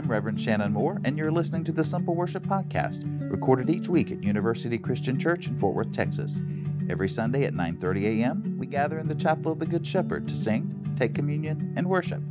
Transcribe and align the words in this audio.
I'm 0.00 0.08
Reverend 0.08 0.40
Shannon 0.40 0.72
Moore, 0.72 0.98
and 1.04 1.18
you're 1.18 1.30
listening 1.30 1.62
to 1.64 1.72
the 1.72 1.84
Simple 1.84 2.14
Worship 2.14 2.42
Podcast, 2.42 3.02
recorded 3.30 3.68
each 3.68 3.86
week 3.86 4.10
at 4.10 4.24
University 4.24 4.78
Christian 4.78 5.18
Church 5.18 5.46
in 5.46 5.58
Fort 5.58 5.74
Worth, 5.74 5.92
Texas. 5.92 6.40
Every 6.88 7.06
Sunday 7.06 7.44
at 7.44 7.52
9:30 7.52 8.04
a.m., 8.22 8.56
we 8.56 8.66
gather 8.66 8.98
in 8.98 9.08
the 9.08 9.14
Chapel 9.14 9.52
of 9.52 9.58
the 9.58 9.66
Good 9.66 9.86
Shepherd 9.86 10.26
to 10.28 10.34
sing, 10.34 10.74
take 10.96 11.14
communion, 11.14 11.74
and 11.76 11.86
worship. 11.86 12.22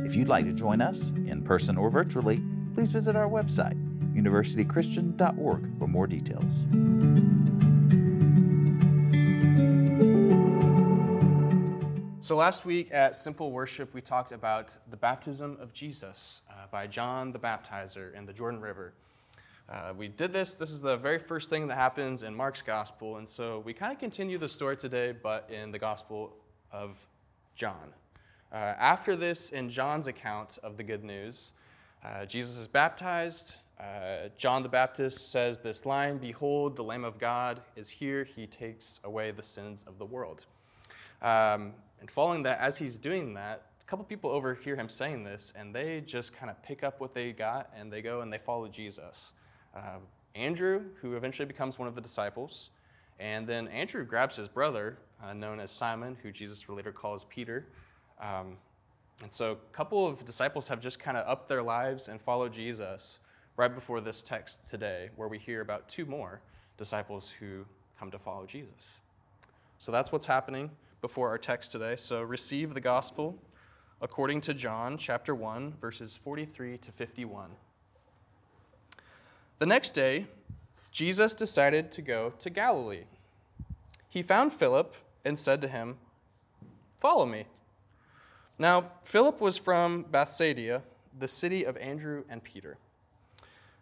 If 0.00 0.14
you'd 0.14 0.28
like 0.28 0.44
to 0.44 0.52
join 0.52 0.82
us, 0.82 1.08
in 1.24 1.40
person 1.42 1.78
or 1.78 1.88
virtually, 1.88 2.42
please 2.74 2.92
visit 2.92 3.16
our 3.16 3.28
website, 3.28 3.82
universitychristian.org, 4.14 5.78
for 5.78 5.88
more 5.88 6.06
details. 6.06 6.66
So, 12.26 12.34
last 12.34 12.64
week 12.64 12.88
at 12.92 13.14
Simple 13.14 13.52
Worship, 13.52 13.94
we 13.94 14.00
talked 14.00 14.32
about 14.32 14.76
the 14.90 14.96
baptism 14.96 15.56
of 15.60 15.72
Jesus 15.72 16.42
uh, 16.50 16.66
by 16.72 16.88
John 16.88 17.30
the 17.30 17.38
Baptizer 17.38 18.12
in 18.16 18.26
the 18.26 18.32
Jordan 18.32 18.60
River. 18.60 18.94
Uh, 19.68 19.92
we 19.96 20.08
did 20.08 20.32
this. 20.32 20.56
This 20.56 20.72
is 20.72 20.82
the 20.82 20.96
very 20.96 21.20
first 21.20 21.50
thing 21.50 21.68
that 21.68 21.76
happens 21.76 22.24
in 22.24 22.34
Mark's 22.34 22.62
gospel. 22.62 23.18
And 23.18 23.28
so 23.28 23.62
we 23.64 23.72
kind 23.72 23.92
of 23.92 24.00
continue 24.00 24.38
the 24.38 24.48
story 24.48 24.76
today, 24.76 25.12
but 25.12 25.48
in 25.52 25.70
the 25.70 25.78
gospel 25.78 26.34
of 26.72 26.96
John. 27.54 27.94
Uh, 28.52 28.56
after 28.56 29.14
this, 29.14 29.50
in 29.50 29.70
John's 29.70 30.08
account 30.08 30.58
of 30.64 30.76
the 30.76 30.82
good 30.82 31.04
news, 31.04 31.52
uh, 32.04 32.26
Jesus 32.26 32.56
is 32.56 32.66
baptized. 32.66 33.54
Uh, 33.78 34.30
John 34.36 34.64
the 34.64 34.68
Baptist 34.68 35.30
says 35.30 35.60
this 35.60 35.86
line 35.86 36.18
Behold, 36.18 36.74
the 36.74 36.82
Lamb 36.82 37.04
of 37.04 37.20
God 37.20 37.60
is 37.76 37.88
here. 37.88 38.24
He 38.24 38.48
takes 38.48 38.98
away 39.04 39.30
the 39.30 39.44
sins 39.44 39.84
of 39.86 40.00
the 40.00 40.06
world. 40.06 40.44
Um, 41.22 41.72
and 42.00 42.10
following 42.10 42.42
that, 42.44 42.60
as 42.60 42.76
he's 42.76 42.98
doing 42.98 43.34
that, 43.34 43.66
a 43.80 43.84
couple 43.84 44.04
people 44.04 44.30
overhear 44.30 44.76
him 44.76 44.88
saying 44.88 45.24
this, 45.24 45.52
and 45.56 45.74
they 45.74 46.00
just 46.00 46.34
kind 46.36 46.50
of 46.50 46.60
pick 46.62 46.82
up 46.82 47.00
what 47.00 47.14
they 47.14 47.32
got 47.32 47.70
and 47.76 47.92
they 47.92 48.02
go 48.02 48.20
and 48.20 48.32
they 48.32 48.38
follow 48.38 48.68
Jesus. 48.68 49.32
Uh, 49.74 49.98
Andrew, 50.34 50.82
who 51.00 51.16
eventually 51.16 51.46
becomes 51.46 51.78
one 51.78 51.88
of 51.88 51.94
the 51.94 52.00
disciples, 52.00 52.70
and 53.18 53.46
then 53.46 53.68
Andrew 53.68 54.04
grabs 54.04 54.36
his 54.36 54.48
brother, 54.48 54.98
uh, 55.24 55.32
known 55.32 55.60
as 55.60 55.70
Simon, 55.70 56.16
who 56.22 56.30
Jesus 56.30 56.68
later 56.68 56.92
calls 56.92 57.24
Peter. 57.24 57.66
Um, 58.20 58.58
and 59.22 59.32
so 59.32 59.52
a 59.52 59.74
couple 59.74 60.06
of 60.06 60.24
disciples 60.24 60.68
have 60.68 60.80
just 60.80 60.98
kind 60.98 61.16
of 61.16 61.26
upped 61.26 61.48
their 61.48 61.62
lives 61.62 62.08
and 62.08 62.20
followed 62.20 62.52
Jesus 62.52 63.20
right 63.56 63.74
before 63.74 64.02
this 64.02 64.20
text 64.20 64.66
today, 64.68 65.08
where 65.16 65.28
we 65.28 65.38
hear 65.38 65.62
about 65.62 65.88
two 65.88 66.04
more 66.04 66.42
disciples 66.76 67.32
who 67.40 67.64
come 67.98 68.10
to 68.10 68.18
follow 68.18 68.44
Jesus. 68.44 68.98
So 69.78 69.90
that's 69.92 70.12
what's 70.12 70.26
happening 70.26 70.70
before 71.00 71.28
our 71.28 71.38
text 71.38 71.72
today. 71.72 71.96
So 71.96 72.22
receive 72.22 72.74
the 72.74 72.80
gospel 72.80 73.38
according 74.00 74.40
to 74.42 74.54
John 74.54 74.98
chapter 74.98 75.34
1 75.34 75.74
verses 75.80 76.18
43 76.22 76.78
to 76.78 76.92
51. 76.92 77.50
The 79.58 79.66
next 79.66 79.92
day, 79.92 80.26
Jesus 80.90 81.34
decided 81.34 81.90
to 81.92 82.02
go 82.02 82.32
to 82.38 82.50
Galilee. 82.50 83.04
He 84.08 84.22
found 84.22 84.52
Philip 84.52 84.94
and 85.24 85.38
said 85.38 85.60
to 85.62 85.68
him, 85.68 85.98
"Follow 86.98 87.26
me." 87.26 87.46
Now, 88.58 88.92
Philip 89.02 89.40
was 89.40 89.58
from 89.58 90.04
Bethsaida, 90.04 90.82
the 91.18 91.28
city 91.28 91.64
of 91.64 91.76
Andrew 91.76 92.24
and 92.28 92.42
Peter. 92.42 92.78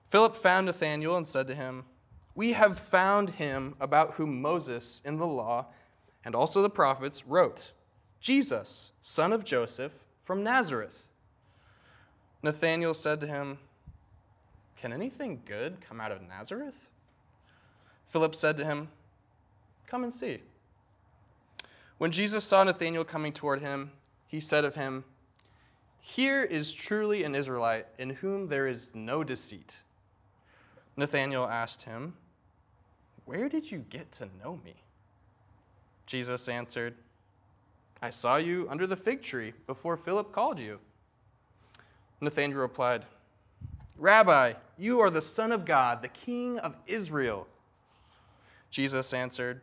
Philip 0.09 0.37
found 0.37 0.67
Nathanael 0.67 1.17
and 1.17 1.27
said 1.27 1.47
to 1.49 1.55
him, 1.55 1.85
We 2.37 2.53
have 2.53 2.79
found 2.79 3.31
him 3.31 3.77
about 3.81 4.15
whom 4.15 4.41
Moses 4.41 5.01
in 5.05 5.19
the 5.19 5.27
law 5.27 5.67
and 6.25 6.35
also 6.35 6.63
the 6.63 6.71
prophets 6.71 7.27
wrote 7.27 7.73
Jesus, 8.21 8.93
son 9.03 9.33
of 9.33 9.45
Joseph, 9.45 10.05
from 10.23 10.43
Nazareth. 10.43 11.09
Nathanael 12.43 12.95
said 12.95 13.21
to 13.21 13.27
him, 13.27 13.59
Can 14.77 14.93
anything 14.93 15.43
good 15.45 15.79
come 15.87 16.01
out 16.01 16.13
of 16.13 16.23
Nazareth? 16.23 16.89
Philip 18.09 18.35
said 18.35 18.57
to 18.57 18.65
him, 18.65 18.89
Come 19.87 20.03
and 20.03 20.13
see. 20.13 20.41
When 21.99 22.11
Jesus 22.11 22.45
saw 22.45 22.65
Nathanael 22.65 23.05
coming 23.05 23.33
toward 23.33 23.61
him, 23.61 23.93
he 24.27 24.41
said 24.41 24.65
of 24.65 24.75
him, 24.75 25.05
Here 26.01 26.43
is 26.43 26.73
truly 26.73 27.25
an 27.25 27.35
Israelite 27.35 27.87
in 27.99 28.11
whom 28.11 28.49
there 28.49 28.67
is 28.67 28.91
no 28.95 29.25
deceit. 29.25 29.81
Nathanael 30.97 31.45
asked 31.45 31.83
him, 31.83 32.15
Where 33.25 33.49
did 33.49 33.71
you 33.71 33.79
get 33.79 34.13
to 34.13 34.29
know 34.43 34.61
me? 34.65 34.84
Jesus 36.07 36.49
answered, 36.49 36.95
I 38.03 38.11
saw 38.11 38.37
you 38.37 38.67
under 38.71 38.87
the 38.87 38.97
fig 38.97 39.23
tree 39.23 39.55
before 39.67 39.97
Philip 39.97 40.33
called 40.33 40.59
you. 40.59 40.79
Nathanael 42.21 42.59
replied, 42.59 43.07
Rabbi, 43.97 44.55
you 44.77 45.01
are 45.01 45.11
the 45.11 45.23
Son 45.23 45.53
of 45.53 45.65
God, 45.65 46.03
the 46.03 46.09
King 46.09 46.59
of 46.59 46.77
Israel. 46.87 47.47
Jesus 48.71 49.15
answered, 49.15 49.61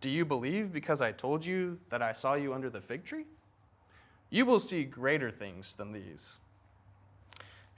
Do 0.00 0.10
you 0.10 0.24
believe 0.24 0.72
because 0.72 1.00
I 1.00 1.12
told 1.12 1.44
you 1.44 1.78
that 1.88 2.02
I 2.02 2.12
saw 2.12 2.34
you 2.34 2.52
under 2.52 2.68
the 2.68 2.80
fig 2.80 3.04
tree? 3.04 3.24
You 4.28 4.44
will 4.44 4.60
see 4.60 4.84
greater 4.84 5.30
things 5.30 5.76
than 5.76 5.92
these. 5.92 6.38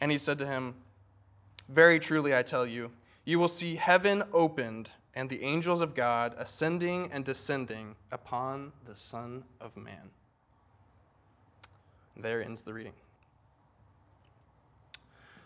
And 0.01 0.11
he 0.11 0.19
said 0.19 0.39
to 0.39 0.47
him, 0.47 0.75
Very 1.69 2.01
truly 2.01 2.35
I 2.35 2.43
tell 2.43 2.67
you, 2.67 2.91
you 3.25 3.39
will 3.39 3.49
see 3.49 3.77
heaven 3.77 4.25
opened 4.33 4.91
and 5.19 5.29
the 5.29 5.43
angels 5.43 5.81
of 5.81 5.97
God 5.97 6.37
ascending 6.39 7.11
and 7.11 7.25
descending 7.25 7.97
upon 8.13 8.71
the 8.87 8.95
Son 8.95 9.43
of 9.61 9.77
Man. 9.77 10.11
There 12.17 12.41
ends 12.41 12.63
the 12.63 12.73
reading. 12.73 12.93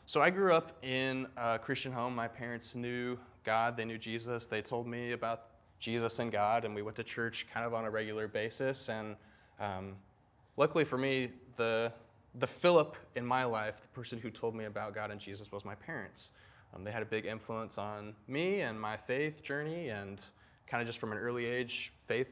So 0.05 0.21
I 0.21 0.29
grew 0.29 0.53
up 0.53 0.77
in 0.85 1.27
a 1.39 1.59
Christian 1.59 1.91
home. 1.91 2.15
My 2.15 2.29
parents 2.29 2.75
knew 2.75 3.19
God, 3.45 3.79
they 3.79 3.87
knew 3.87 3.97
Jesus. 3.97 4.47
They 4.47 4.61
told 4.61 4.87
me 4.87 5.13
about 5.13 5.45
Jesus 5.81 6.19
and 6.19 6.31
God, 6.31 6.67
and 6.67 6.75
we 6.75 6.83
went 6.83 6.97
to 6.97 7.03
church 7.03 7.47
kind 7.51 7.65
of 7.65 7.73
on 7.73 7.87
a 7.87 7.91
regular 7.91 8.29
basis. 8.29 8.91
And 8.91 9.17
um, 9.59 9.97
luckily 10.59 10.85
for 10.85 10.99
me, 10.99 11.31
the, 11.57 11.95
the 12.35 12.47
Philip 12.47 12.95
in 13.17 13.25
my 13.25 13.45
life, 13.45 13.81
the 13.81 13.89
person 13.89 14.19
who 14.19 14.29
told 14.29 14.55
me 14.55 14.67
about 14.67 14.95
God 14.95 15.11
and 15.11 15.19
Jesus, 15.19 15.51
was 15.51 15.65
my 15.65 15.77
parents. 15.77 16.29
Um, 16.75 16.85
they 16.85 16.91
had 16.91 17.03
a 17.03 17.07
big 17.07 17.27
influence 17.27 17.79
on 17.79 18.15
me 18.29 18.63
and 18.63 18.81
my 18.81 18.97
faith 18.97 19.43
journey, 19.43 19.89
and 19.89 20.21
kind 20.67 20.81
of 20.81 20.87
just 20.87 20.99
from 20.99 21.13
an 21.13 21.19
early 21.19 21.45
age, 21.45 21.93
faith 22.07 22.29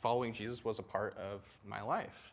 following 0.00 0.32
Jesus 0.32 0.64
was 0.64 0.78
a 0.78 0.82
part 0.82 1.16
of 1.18 1.40
my 1.66 1.82
life. 1.82 2.32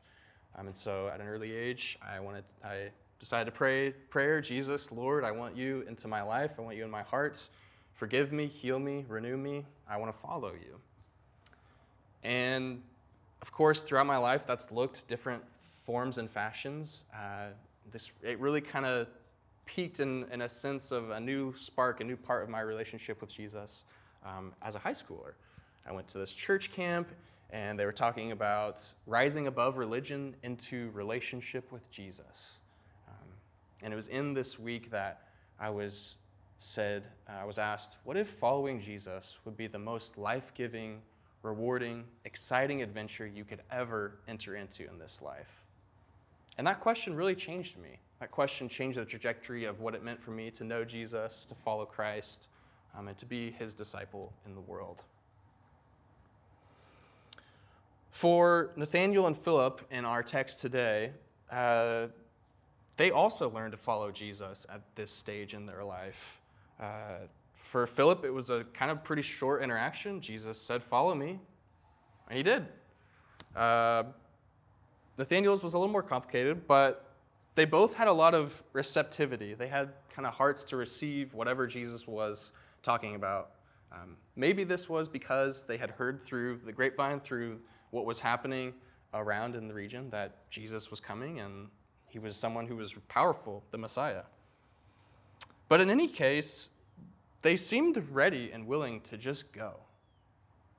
Um, 0.57 0.67
and 0.67 0.75
so 0.75 1.09
at 1.13 1.19
an 1.19 1.27
early 1.27 1.53
age, 1.53 1.97
I 2.05 2.19
wanted, 2.19 2.43
I 2.63 2.89
decided 3.19 3.45
to 3.45 3.51
pray 3.51 3.91
prayer, 4.09 4.41
Jesus, 4.41 4.91
Lord, 4.91 5.23
I 5.23 5.31
want 5.31 5.55
you 5.55 5.85
into 5.87 6.07
my 6.07 6.21
life. 6.21 6.51
I 6.57 6.61
want 6.61 6.75
you 6.75 6.83
in 6.83 6.91
my 6.91 7.03
heart. 7.03 7.47
Forgive 7.93 8.31
me, 8.31 8.47
heal 8.47 8.79
me, 8.79 9.05
renew 9.07 9.37
me. 9.37 9.65
I 9.89 9.97
want 9.97 10.13
to 10.13 10.19
follow 10.19 10.51
you. 10.51 10.79
And 12.23 12.81
of 13.41 13.51
course, 13.51 13.81
throughout 13.81 14.05
my 14.05 14.17
life, 14.17 14.45
that's 14.45 14.71
looked 14.71 15.07
different 15.07 15.43
forms 15.85 16.17
and 16.17 16.29
fashions. 16.29 17.05
Uh, 17.13 17.49
this 17.91 18.11
it 18.21 18.39
really 18.39 18.61
kind 18.61 18.85
of 18.85 19.07
peaked 19.71 20.01
in, 20.01 20.25
in 20.33 20.41
a 20.41 20.49
sense 20.49 20.91
of 20.91 21.11
a 21.11 21.19
new 21.19 21.53
spark, 21.55 22.01
a 22.01 22.03
new 22.03 22.17
part 22.17 22.43
of 22.43 22.49
my 22.49 22.59
relationship 22.59 23.21
with 23.21 23.33
Jesus 23.33 23.85
um, 24.25 24.51
as 24.61 24.75
a 24.75 24.79
high 24.79 24.93
schooler. 24.93 25.33
I 25.87 25.93
went 25.93 26.09
to 26.09 26.17
this 26.17 26.33
church 26.33 26.73
camp, 26.73 27.07
and 27.51 27.79
they 27.79 27.85
were 27.85 27.93
talking 27.93 28.33
about 28.33 28.85
rising 29.07 29.47
above 29.47 29.77
religion 29.77 30.35
into 30.43 30.91
relationship 30.91 31.71
with 31.71 31.89
Jesus. 31.89 32.59
Um, 33.07 33.27
and 33.81 33.93
it 33.93 33.95
was 33.95 34.07
in 34.07 34.33
this 34.33 34.59
week 34.59 34.91
that 34.91 35.21
I 35.57 35.69
was 35.69 36.15
said, 36.59 37.03
uh, 37.29 37.41
I 37.41 37.45
was 37.45 37.57
asked, 37.57 37.95
what 38.03 38.17
if 38.17 38.27
following 38.27 38.81
Jesus 38.81 39.39
would 39.45 39.55
be 39.55 39.67
the 39.67 39.79
most 39.79 40.17
life 40.17 40.51
giving, 40.53 41.01
rewarding, 41.43 42.03
exciting 42.25 42.81
adventure 42.81 43.25
you 43.25 43.45
could 43.45 43.61
ever 43.71 44.19
enter 44.27 44.57
into 44.57 44.83
in 44.89 44.99
this 44.99 45.21
life? 45.21 45.63
And 46.57 46.67
that 46.67 46.81
question 46.81 47.15
really 47.15 47.35
changed 47.35 47.77
me. 47.77 47.99
That 48.21 48.29
question 48.29 48.69
changed 48.69 48.99
the 48.99 49.03
trajectory 49.03 49.65
of 49.65 49.79
what 49.79 49.95
it 49.95 50.03
meant 50.03 50.21
for 50.21 50.29
me 50.29 50.51
to 50.51 50.63
know 50.63 50.85
Jesus, 50.85 51.43
to 51.45 51.55
follow 51.55 51.85
Christ, 51.85 52.49
um, 52.95 53.07
and 53.07 53.17
to 53.17 53.25
be 53.25 53.49
his 53.49 53.73
disciple 53.73 54.31
in 54.45 54.53
the 54.53 54.61
world. 54.61 55.01
For 58.11 58.73
Nathanael 58.75 59.25
and 59.25 59.35
Philip 59.35 59.81
in 59.89 60.05
our 60.05 60.21
text 60.21 60.59
today, 60.59 61.13
uh, 61.51 62.07
they 62.95 63.09
also 63.09 63.49
learned 63.49 63.71
to 63.71 63.79
follow 63.79 64.11
Jesus 64.11 64.67
at 64.71 64.81
this 64.93 65.09
stage 65.09 65.55
in 65.55 65.65
their 65.65 65.83
life. 65.83 66.41
Uh, 66.79 67.25
for 67.55 67.87
Philip, 67.87 68.23
it 68.23 68.31
was 68.31 68.51
a 68.51 68.65
kind 68.75 68.91
of 68.91 69.03
pretty 69.03 69.23
short 69.23 69.63
interaction. 69.63 70.21
Jesus 70.21 70.61
said, 70.61 70.83
Follow 70.83 71.15
me. 71.15 71.39
And 72.29 72.37
he 72.37 72.43
did. 72.43 72.67
Uh, 73.55 74.03
Nathanael's 75.17 75.63
was 75.63 75.73
a 75.73 75.79
little 75.79 75.91
more 75.91 76.03
complicated, 76.03 76.67
but 76.67 77.10
they 77.55 77.65
both 77.65 77.93
had 77.95 78.07
a 78.07 78.13
lot 78.13 78.33
of 78.33 78.63
receptivity. 78.73 79.53
They 79.53 79.67
had 79.67 79.89
kind 80.13 80.25
of 80.25 80.33
hearts 80.33 80.63
to 80.65 80.77
receive 80.77 81.33
whatever 81.33 81.67
Jesus 81.67 82.07
was 82.07 82.51
talking 82.81 83.15
about. 83.15 83.51
Um, 83.91 84.15
maybe 84.35 84.63
this 84.63 84.87
was 84.87 85.09
because 85.09 85.65
they 85.65 85.77
had 85.77 85.91
heard 85.91 86.21
through 86.21 86.61
the 86.65 86.71
grapevine, 86.71 87.19
through 87.19 87.59
what 87.91 88.05
was 88.05 88.19
happening 88.19 88.73
around 89.13 89.55
in 89.55 89.67
the 89.67 89.73
region, 89.73 90.09
that 90.11 90.49
Jesus 90.49 90.89
was 90.89 90.99
coming 90.99 91.39
and 91.41 91.67
He 92.07 92.19
was 92.19 92.37
someone 92.37 92.67
who 92.67 92.77
was 92.77 92.93
powerful, 93.09 93.63
the 93.71 93.77
Messiah. 93.77 94.23
But 95.67 95.81
in 95.81 95.89
any 95.89 96.07
case, 96.07 96.71
they 97.41 97.57
seemed 97.57 97.97
ready 98.11 98.51
and 98.51 98.67
willing 98.67 99.01
to 99.01 99.17
just 99.17 99.51
go. 99.51 99.75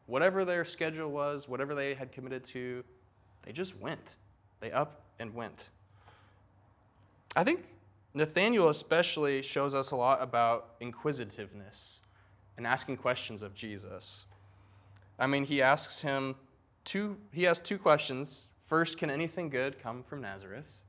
Whatever 0.06 0.44
their 0.44 0.64
schedule 0.64 1.10
was, 1.10 1.48
whatever 1.48 1.74
they 1.74 1.94
had 1.94 2.12
committed 2.12 2.44
to, 2.44 2.84
they 3.42 3.52
just 3.52 3.78
went. 3.78 4.16
They 4.60 4.70
up 4.70 5.02
and 5.18 5.34
went. 5.34 5.70
I 7.34 7.44
think 7.44 7.64
Nathanael 8.14 8.68
especially 8.68 9.42
shows 9.42 9.74
us 9.74 9.90
a 9.90 9.96
lot 9.96 10.22
about 10.22 10.74
inquisitiveness 10.80 12.00
and 12.56 12.66
asking 12.66 12.98
questions 12.98 13.42
of 13.42 13.54
Jesus. 13.54 14.26
I 15.18 15.26
mean, 15.26 15.44
he 15.44 15.62
asks 15.62 16.02
him 16.02 16.36
two, 16.84 17.16
he 17.32 17.44
has 17.44 17.60
two 17.60 17.78
questions. 17.78 18.46
First, 18.66 18.98
can 18.98 19.10
anything 19.10 19.48
good 19.48 19.78
come 19.82 20.02
from 20.02 20.20
Nazareth? 20.20 20.80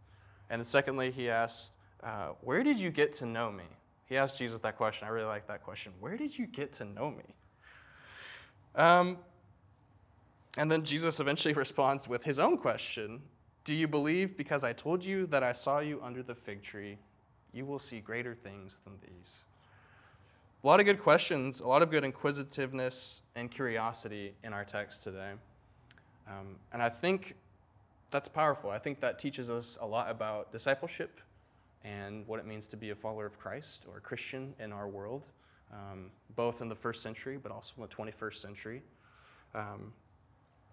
And 0.49 0.65
secondly, 0.65 1.11
he 1.11 1.29
asks, 1.29 1.73
uh, 2.03 2.29
Where 2.41 2.63
did 2.63 2.77
you 2.77 2.89
get 2.89 3.13
to 3.13 3.25
know 3.25 3.51
me? 3.51 3.63
He 4.05 4.17
asked 4.17 4.37
Jesus 4.37 4.59
that 4.61 4.77
question. 4.77 5.07
I 5.07 5.11
really 5.11 5.27
like 5.27 5.47
that 5.47 5.63
question. 5.63 5.93
Where 5.99 6.17
did 6.17 6.37
you 6.37 6.45
get 6.45 6.73
to 6.73 6.85
know 6.85 7.09
me? 7.09 7.35
Um, 8.75 9.17
and 10.57 10.69
then 10.69 10.83
Jesus 10.83 11.19
eventually 11.19 11.53
responds 11.55 12.07
with 12.07 12.23
his 12.23 12.37
own 12.37 12.57
question 12.57 13.21
Do 13.63 13.73
you 13.73 13.87
believe 13.87 14.35
because 14.35 14.63
I 14.65 14.73
told 14.73 15.05
you 15.05 15.25
that 15.27 15.41
I 15.41 15.53
saw 15.53 15.79
you 15.79 16.01
under 16.03 16.21
the 16.21 16.35
fig 16.35 16.63
tree? 16.63 16.97
You 17.53 17.65
will 17.65 17.79
see 17.79 17.99
greater 18.01 18.35
things 18.35 18.79
than 18.83 18.93
these. 19.01 19.43
A 20.63 20.67
lot 20.67 20.79
of 20.79 20.85
good 20.85 21.01
questions, 21.01 21.61
a 21.61 21.67
lot 21.67 21.81
of 21.81 21.89
good 21.89 22.03
inquisitiveness 22.03 23.21
and 23.35 23.49
curiosity 23.49 24.33
in 24.43 24.51
our 24.51 24.65
text 24.65 25.03
today. 25.03 25.31
Um, 26.27 26.57
and 26.73 26.81
I 26.81 26.89
think 26.89 27.35
that's 28.11 28.27
powerful. 28.27 28.69
I 28.69 28.79
think 28.79 28.99
that 28.99 29.17
teaches 29.17 29.49
us 29.49 29.77
a 29.81 29.85
lot 29.85 30.09
about 30.09 30.51
discipleship 30.51 31.21
and 31.85 32.27
what 32.27 32.39
it 32.39 32.45
means 32.45 32.67
to 32.67 32.77
be 32.77 32.89
a 32.89 32.95
follower 32.95 33.25
of 33.25 33.39
Christ 33.39 33.85
or 33.89 33.97
a 33.97 34.01
Christian 34.01 34.53
in 34.59 34.73
our 34.73 34.87
world, 34.87 35.23
um, 35.71 36.11
both 36.35 36.61
in 36.61 36.67
the 36.67 36.75
first 36.75 37.01
century 37.01 37.37
but 37.41 37.51
also 37.51 37.73
in 37.77 37.81
the 37.81 37.87
21st 37.87 38.35
century. 38.35 38.81
Um, 39.55 39.93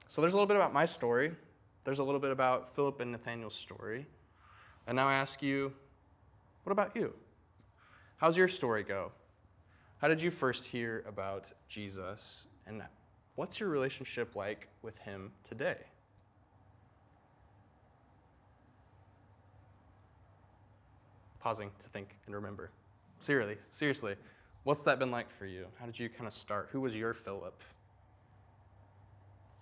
so 0.09 0.21
there's 0.21 0.35
a 0.35 0.37
little 0.37 0.49
bit 0.49 0.57
about 0.57 0.73
my 0.73 0.87
story. 0.87 1.33
There's 1.85 1.99
a 1.99 2.05
little 2.05 2.21
bit 2.21 2.31
about 2.31 2.75
Philip 2.75 3.01
and 3.01 3.13
Nathanael's 3.13 3.55
story. 3.55 4.07
And 4.87 4.97
now 4.97 5.09
I 5.09 5.15
ask 5.15 5.43
you, 5.43 5.73
what 6.65 6.73
about 6.73 6.95
you? 6.95 7.15
How's 8.19 8.37
your 8.37 8.49
story 8.49 8.83
go? 8.83 9.13
How 9.99 10.09
did 10.09 10.21
you 10.21 10.31
first 10.31 10.67
hear 10.67 11.05
about 11.07 11.53
Jesus? 11.69 12.45
And 12.67 12.83
what's 13.35 13.61
your 13.61 13.69
relationship 13.69 14.37
like 14.37 14.69
with 14.83 14.99
him 14.99 15.33
today? 15.43 15.79
Pausing 21.41 21.71
to 21.79 21.89
think 21.89 22.17
and 22.27 22.35
remember. 22.35 22.71
Seriously, 23.21 23.57
seriously, 23.71 24.15
what's 24.65 24.83
that 24.85 24.99
been 24.99 25.11
like 25.11 25.31
for 25.31 25.47
you? 25.47 25.67
How 25.79 25.87
did 25.87 25.99
you 25.99 26.11
kind 26.11 26.27
of 26.27 26.35
start? 26.35 26.69
Who 26.73 26.81
was 26.83 26.95
your 26.95 27.15
Philip? 27.15 27.59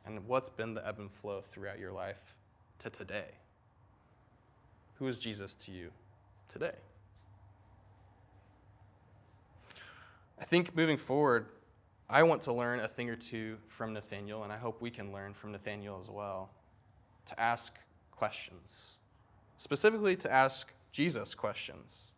And 0.08 0.26
what's 0.26 0.48
been 0.48 0.72
the 0.72 0.86
ebb 0.88 0.98
and 1.00 1.12
flow 1.12 1.42
throughout 1.42 1.78
your 1.78 1.92
life 1.92 2.34
to 2.78 2.88
today? 2.88 3.26
Who 4.94 5.06
is 5.06 5.18
Jesus 5.18 5.54
to 5.56 5.70
you 5.70 5.90
today? 6.48 6.72
I 10.40 10.46
think 10.46 10.74
moving 10.74 10.96
forward, 10.96 11.48
I 12.08 12.22
want 12.22 12.40
to 12.42 12.54
learn 12.54 12.80
a 12.80 12.88
thing 12.88 13.10
or 13.10 13.16
two 13.16 13.58
from 13.68 13.92
Nathanael, 13.92 14.44
and 14.44 14.52
I 14.52 14.56
hope 14.56 14.80
we 14.80 14.90
can 14.90 15.12
learn 15.12 15.34
from 15.34 15.52
Nathanael 15.52 16.00
as 16.02 16.08
well, 16.08 16.48
to 17.26 17.38
ask 17.38 17.76
questions, 18.10 18.92
specifically 19.58 20.16
to 20.16 20.32
ask 20.32 20.72
Jesus 20.90 21.34
questions. 21.34 22.12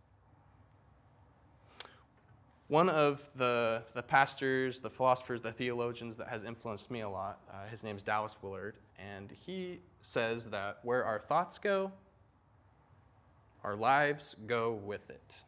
One 2.70 2.88
of 2.88 3.28
the, 3.34 3.82
the 3.94 4.02
pastors, 4.02 4.78
the 4.78 4.90
philosophers, 4.90 5.40
the 5.40 5.50
theologians 5.50 6.16
that 6.18 6.28
has 6.28 6.44
influenced 6.44 6.88
me 6.88 7.00
a 7.00 7.08
lot, 7.08 7.42
uh, 7.52 7.66
his 7.68 7.82
name 7.82 7.96
is 7.96 8.04
Dallas 8.04 8.36
Willard, 8.42 8.76
and 8.96 9.28
he 9.44 9.80
says 10.02 10.50
that 10.50 10.78
where 10.84 11.04
our 11.04 11.18
thoughts 11.18 11.58
go, 11.58 11.90
our 13.64 13.74
lives 13.74 14.36
go 14.46 14.74
with 14.84 15.10
it. 15.10 15.40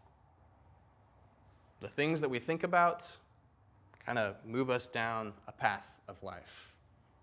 The 1.78 1.86
things 1.86 2.20
that 2.22 2.28
we 2.28 2.40
think 2.40 2.64
about 2.64 3.06
kind 4.04 4.18
of 4.18 4.44
move 4.44 4.68
us 4.68 4.88
down 4.88 5.32
a 5.46 5.52
path 5.52 6.00
of 6.08 6.20
life. 6.24 6.74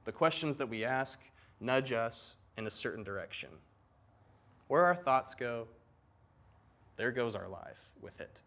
The 0.06 0.14
questions 0.14 0.56
that 0.56 0.70
we 0.70 0.86
ask 0.86 1.20
nudge 1.60 1.92
us 1.92 2.38
in 2.56 2.66
a 2.66 2.72
certain 2.72 3.04
direction. 3.04 3.50
Where 4.70 4.86
our 4.86 4.96
thoughts 4.96 5.36
go, 5.36 5.68
there 6.96 7.12
goes 7.12 7.36
our 7.36 7.50
life 7.50 7.92
with 8.02 8.22
it. 8.22 8.40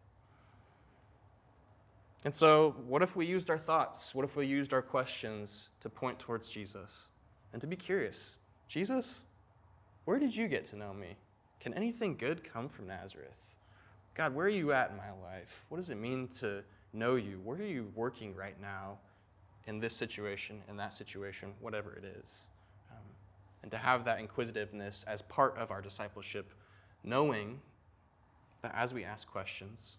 And 2.25 2.35
so, 2.35 2.77
what 2.87 3.03
if 3.03 3.17
we 3.17 3.27
used 3.27 3.51
our 3.51 3.59
thoughts? 3.59 4.15
What 4.15 4.25
if 4.25 4.37
we 4.37 4.47
used 4.47 4.73
our 4.73 4.83
questions 4.83 5.71
to 5.81 5.89
point 5.89 6.19
towards 6.21 6.49
Jesus 6.49 7.07
and 7.53 7.61
to 7.61 7.67
be 7.67 7.75
curious? 7.75 8.37
Jesus, 8.69 9.25
where 10.05 10.19
did 10.19 10.35
you 10.35 10.47
get 10.47 10.65
to 10.67 10.77
know 10.77 10.93
me? 10.93 11.17
Can 11.61 11.75
anything 11.75 12.17
good 12.17 12.45
come 12.45 12.69
from 12.69 12.87
Nazareth? 12.87 13.57
God, 14.15 14.35
where 14.35 14.47
are 14.47 14.51
you 14.51 14.73
at 14.73 14.91
in 14.91 14.97
my 14.97 15.11
life? 15.23 15.65
What 15.69 15.79
does 15.79 15.91
it 15.91 15.97
mean 15.97 16.29
to 16.41 16.63
know 16.93 17.17
you? 17.17 17.41
Where 17.43 17.59
are 17.59 17.63
you 17.63 17.91
working 17.95 18.37
right 18.37 18.61
now 18.61 18.99
in 19.67 19.81
this 19.81 19.95
situation, 19.95 20.63
in 20.69 20.77
that 20.77 20.95
situation, 20.95 21.53
whatever 21.61 21.93
it 21.95 22.05
is? 22.05 22.37
Um, 22.91 23.05
and 23.63 23.71
to 23.73 23.79
have 23.79 24.05
that 24.05 24.21
inquisitiveness 24.21 25.05
as 25.09 25.23
part 25.23 25.57
of 25.57 25.71
our 25.71 25.81
discipleship, 25.81 26.53
knowing 27.03 27.61
that 28.61 28.75
as 28.77 28.93
we 28.95 29.05
ask 29.05 29.27
questions, 29.27 29.97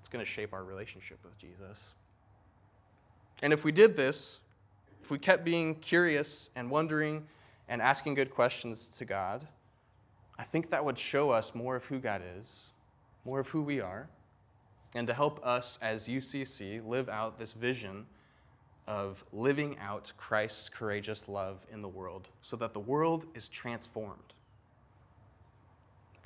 that's 0.00 0.08
going 0.08 0.24
to 0.24 0.30
shape 0.30 0.54
our 0.54 0.64
relationship 0.64 1.18
with 1.22 1.38
Jesus. 1.38 1.90
And 3.42 3.52
if 3.52 3.64
we 3.64 3.72
did 3.72 3.96
this, 3.96 4.40
if 5.02 5.10
we 5.10 5.18
kept 5.18 5.44
being 5.44 5.74
curious 5.74 6.48
and 6.56 6.70
wondering 6.70 7.26
and 7.68 7.82
asking 7.82 8.14
good 8.14 8.30
questions 8.30 8.88
to 8.90 9.04
God, 9.04 9.46
I 10.38 10.44
think 10.44 10.70
that 10.70 10.84
would 10.84 10.98
show 10.98 11.30
us 11.30 11.54
more 11.54 11.76
of 11.76 11.84
who 11.84 11.98
God 11.98 12.22
is 12.38 12.70
more 13.24 13.40
of 13.40 13.48
who 13.48 13.62
we 13.62 13.80
are, 13.80 14.08
and 14.94 15.06
to 15.06 15.14
help 15.14 15.44
us 15.44 15.78
as 15.80 16.08
UCC 16.08 16.86
live 16.86 17.08
out 17.08 17.38
this 17.38 17.52
vision 17.52 18.06
of 18.86 19.24
living 19.32 19.78
out 19.78 20.12
Christ's 20.16 20.68
courageous 20.68 21.28
love 21.28 21.64
in 21.72 21.80
the 21.80 21.88
world 21.88 22.28
so 22.42 22.56
that 22.56 22.72
the 22.72 22.80
world 22.80 23.26
is 23.34 23.48
transformed. 23.48 24.34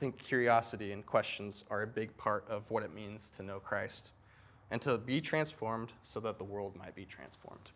Think 0.04 0.18
curiosity 0.18 0.92
and 0.92 1.06
questions 1.06 1.64
are 1.70 1.80
a 1.80 1.86
big 1.86 2.14
part 2.18 2.44
of 2.46 2.70
what 2.70 2.82
it 2.82 2.94
means 2.94 3.30
to 3.38 3.42
know 3.42 3.58
Christ 3.58 4.12
and 4.70 4.78
to 4.82 4.98
be 4.98 5.18
transformed 5.18 5.94
so 6.02 6.20
that 6.20 6.36
the 6.36 6.44
world 6.44 6.76
might 6.76 6.94
be 6.94 7.06
transformed. 7.06 7.70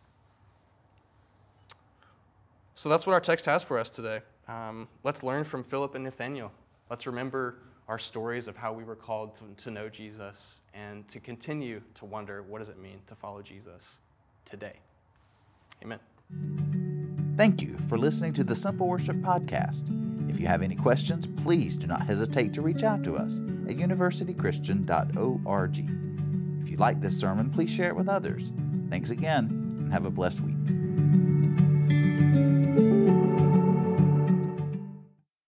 So 2.75 2.91
that's 2.91 3.07
what 3.07 3.15
our 3.15 3.21
text 3.21 3.47
has 3.47 3.63
for 3.63 3.79
us 3.79 3.89
today. 3.89 4.21
Um, 4.47 4.89
let's 5.05 5.23
learn 5.23 5.45
from 5.45 5.65
Philip 5.65 5.95
and 5.95 6.05
Nathanael. 6.05 6.53
Let's 6.91 7.07
remember 7.07 7.61
our 7.89 7.99
stories 7.99 8.47
of 8.47 8.59
how 8.59 8.75
we 8.75 8.85
were 8.85 8.95
called 8.95 9.35
to, 9.37 9.65
to 9.65 9.71
know 9.71 9.89
Jesus 9.89 10.61
and 10.75 11.09
to 11.09 11.21
continue 11.21 11.81
to 11.95 12.05
wonder 12.05 12.43
what 12.43 12.59
does 12.59 12.69
it 12.69 12.79
mean 12.79 13.01
to 13.07 13.15
follow 13.15 13.41
Jesus 13.41 14.01
today. 14.45 14.81
Amen. 15.83 16.01
Thank 17.39 17.63
you 17.63 17.79
for 17.89 17.97
listening 17.97 18.35
to 18.35 18.45
the 18.45 18.55
Simple 18.55 18.87
Worship 18.87 19.17
Podcast. 19.17 20.08
If 20.29 20.41
you 20.41 20.47
have 20.47 20.63
any 20.63 20.77
questions, 20.77 21.27
please 21.27 21.77
do 21.79 21.87
not 21.87 22.07
hesitate 22.07 22.53
to 22.55 22.63
reach 22.63 22.83
out 22.83 23.05
to 23.05 23.17
us 23.17 23.39
at 23.69 23.77
universitychristian.org. 23.77 25.79
If 26.61 26.71
you 26.71 26.77
like 26.77 27.01
this 27.01 27.19
sermon, 27.19 27.51
please 27.51 27.71
share 27.71 27.89
it 27.89 27.97
with 27.97 28.09
others. 28.09 28.53
Thanks 28.91 29.11
again, 29.11 29.47
and 29.79 29.93
have 29.93 30.05
a 30.05 30.11
blessed 30.11 30.43
week. 30.43 30.55